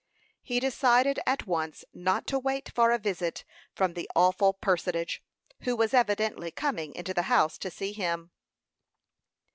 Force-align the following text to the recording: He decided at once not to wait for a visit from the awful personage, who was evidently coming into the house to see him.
He 0.41 0.59
decided 0.59 1.19
at 1.27 1.45
once 1.45 1.85
not 1.93 2.25
to 2.25 2.39
wait 2.39 2.71
for 2.73 2.89
a 2.89 2.97
visit 2.97 3.45
from 3.75 3.93
the 3.93 4.09
awful 4.15 4.51
personage, 4.51 5.21
who 5.59 5.75
was 5.75 5.93
evidently 5.93 6.49
coming 6.49 6.95
into 6.95 7.13
the 7.13 7.21
house 7.29 7.59
to 7.59 7.69
see 7.69 7.91
him. 7.93 8.31